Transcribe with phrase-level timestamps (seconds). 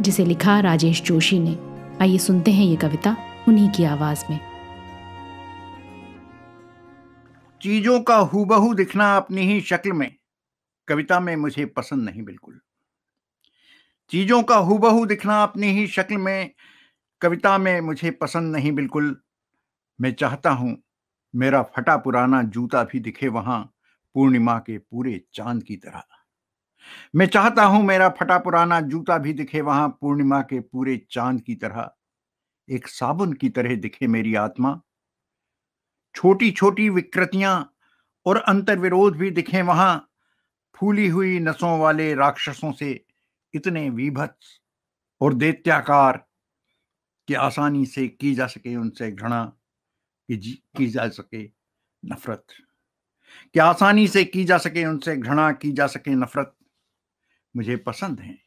[0.00, 1.58] जिसे लिखा राजेश जोशी ने।
[2.02, 3.16] आइए सुनते हैं ये कविता
[3.48, 4.40] उन्हीं की आवाज़ में।
[7.62, 10.16] चीज़ों का हूबहू दिखना अपनी ही शक्ल में।
[10.88, 12.60] कविता में मुझे पसंद नहीं बिल्कुल।
[14.10, 16.50] चीज़ों का हूबहू दिखना अपनी ही शक्ल में।
[17.20, 19.20] कविता में मुझे पसंद नहीं बिल्कुल।
[20.00, 20.82] मैं चाहता हूँ
[21.34, 23.72] मेरा फटा पुराना जूता भी दिखे वहाँ
[24.14, 26.04] पूर्णिमा के पूरे चाँद की तरह।
[27.14, 31.54] मैं चाहता हूँ मेरा फटा पुराना जूता भी दिखे वहाँ पूर्णिमा के पूरे चाँद की
[31.54, 31.90] तरह।
[32.70, 34.80] एक साबुन की तरह दिखे मेरी आत्मा।
[36.14, 37.72] छोटी छोटी विकृतियाँ
[38.26, 40.10] और अंतर्विरोध भी दिखे वहाँ
[40.74, 43.04] फूली हुई नसों वाले राक्षसों से
[43.54, 44.60] इतने विभत्स
[45.20, 46.26] और दैत्याकार
[47.28, 49.44] कि आसानी से की जा सके उनसे घृणा
[50.30, 51.50] की, की जा सके
[52.04, 52.46] नफरत।
[53.54, 56.54] कि आसानी से की जा सके उनसे घृणा की जा सके नफरत।
[57.54, 58.38] मुझे पसंद हैं।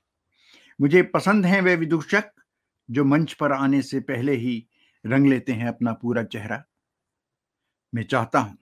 [0.79, 2.31] मुझे पसंद हैं वे विदूषक
[2.89, 4.63] जो मंच पर आने से पहले ही
[5.05, 6.63] रंग लेते हैं अपना पूरा चेहरा।
[7.93, 8.57] मैं चाहता हूँ,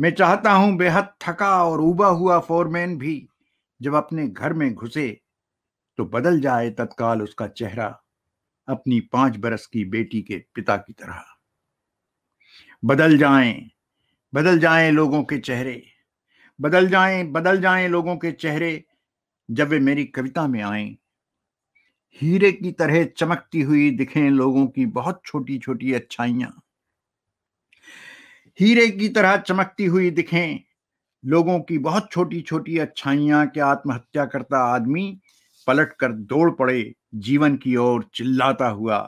[0.00, 3.28] मैं चाहता हूँ बेहद थका और उबा हुआ फोरमैन भी
[3.80, 5.08] जब अपने घर में घुसे
[5.98, 7.86] तो बदल जाए तत्काल उसका चेहरा
[8.68, 11.24] अपनी पाँच बरस की बेटी के पिता की तरह।
[12.82, 13.54] बदल जाएँ
[14.32, 15.82] बदल जाएँ लोगों के चेहरे,
[16.58, 18.84] बदल जाएँ बदल जाएँ लोगों के चेहरे
[19.48, 20.84] जब वे मेरी कविता में आए
[22.20, 26.50] हीरे की तरह चमकती हुई दिखें लोगों की बहुत छोटी छोटी अच्छाइयाँ।
[28.58, 30.60] हीरे की तरह चमकती हुई दिखें
[31.24, 35.06] लोगों की बहुत छोटी छोटी अच्छाइयाँ, के आत्महत्या करता आदमी
[35.66, 38.98] पलट कर दौड़ पड़े, जीवन की ओर चिल्लाता हुआ,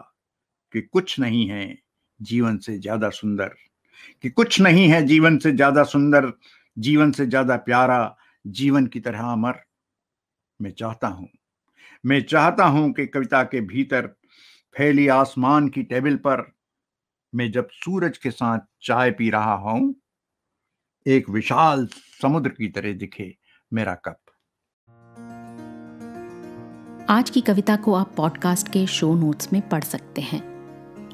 [0.75, 1.79] कि कुछ नहीं है
[2.21, 3.55] जीवन से ज़्यादा सुंदर,
[4.25, 6.33] कि कुछ नहीं है जीवन से ज़्यादा सुंदर,
[6.77, 9.66] जीवन से ज़्यादा प्यारा, जीवन की तरह अमर।
[10.61, 11.29] मैं चाहता हूँ।
[12.07, 14.07] मैं चाहता हूँ कि कविता के भीतर
[14.77, 16.53] फैली आसमान की टेबल पर
[17.35, 19.95] मैं जब सूरज के साथ चाय पी रहा हूँ,
[21.07, 21.87] एक विशाल
[22.23, 23.37] समुद्र की तरह दिखे
[23.73, 24.21] मेरा कप।
[27.11, 30.41] आज की कविता को आप पॉडकास्ट के शो नोट्स में पढ़ सकते हैं।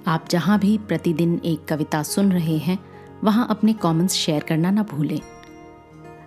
[0.06, 2.78] आप जहाँ भी प्रतिदिन एक कविता सुन रहे हैं,
[3.24, 5.20] वहाँ अपने कमेंट्स शेयर करना ना भूलें।